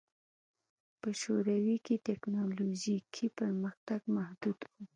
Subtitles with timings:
[1.01, 4.75] په شوروي کې ټکنالوژیکي پرمختګ محدود و